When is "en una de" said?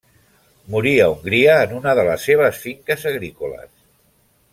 1.65-2.05